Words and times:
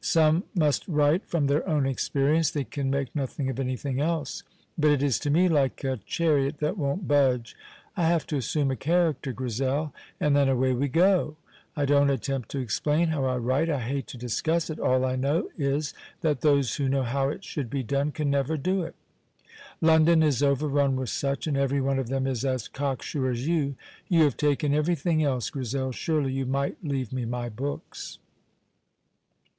Some 0.00 0.44
must 0.54 0.88
write 0.88 1.26
from 1.26 1.48
their 1.48 1.68
own 1.68 1.84
experience, 1.86 2.50
they 2.50 2.64
can 2.64 2.88
make 2.88 3.14
nothing 3.14 3.50
of 3.50 3.60
anything 3.60 4.00
else; 4.00 4.42
but 4.78 4.90
it 4.90 5.02
is 5.02 5.18
to 5.18 5.28
me 5.28 5.50
like 5.50 5.84
a 5.84 6.00
chariot 6.06 6.60
that 6.60 6.78
won't 6.78 7.06
budge; 7.06 7.54
I 7.94 8.04
have 8.06 8.26
to 8.28 8.38
assume 8.38 8.70
a 8.70 8.74
character, 8.76 9.34
Grizel, 9.34 9.92
and 10.18 10.34
then 10.34 10.48
away 10.48 10.72
we 10.72 10.88
go. 10.88 11.36
I 11.76 11.84
don't 11.84 12.08
attempt 12.08 12.48
to 12.52 12.58
explain 12.58 13.08
how 13.08 13.26
I 13.26 13.36
write, 13.36 13.68
I 13.68 13.80
hate 13.80 14.06
to 14.06 14.16
discuss 14.16 14.70
it; 14.70 14.80
all 14.80 15.04
I 15.04 15.14
know 15.14 15.50
is 15.58 15.92
that 16.22 16.40
those 16.40 16.76
who 16.76 16.88
know 16.88 17.02
how 17.02 17.28
it 17.28 17.44
should 17.44 17.68
be 17.68 17.82
done 17.82 18.12
can 18.12 18.30
never 18.30 18.56
do 18.56 18.80
it. 18.80 18.94
London 19.82 20.22
is 20.22 20.42
overrun 20.42 20.96
with 20.96 21.10
such, 21.10 21.46
and 21.46 21.58
everyone 21.58 21.98
of 21.98 22.08
them 22.08 22.26
is 22.26 22.46
as 22.46 22.66
cock 22.66 23.02
sure 23.02 23.28
as 23.30 23.46
you. 23.46 23.76
You 24.08 24.22
have 24.22 24.38
taken 24.38 24.72
everything 24.72 25.22
else, 25.22 25.50
Grizel; 25.50 25.92
surely 25.92 26.32
you 26.32 26.46
might 26.46 26.78
leave 26.82 27.12
me 27.12 27.26
my 27.26 27.50
books." 27.50 28.16